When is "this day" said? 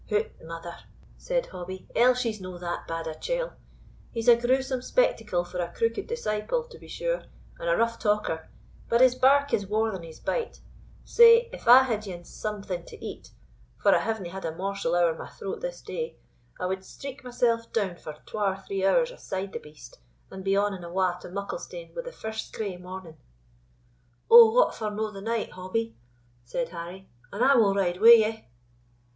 15.61-16.17